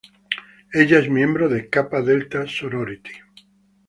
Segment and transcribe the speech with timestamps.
[0.73, 3.11] Ella es miembro de Kappa Delta Sorority.